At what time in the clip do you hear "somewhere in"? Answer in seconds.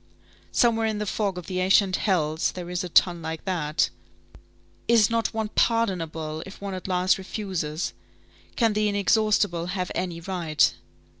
0.51-0.97